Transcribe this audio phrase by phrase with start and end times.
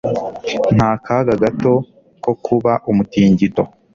[0.75, 1.73] Nta kaga gato
[2.23, 3.63] ko kuba umutingito.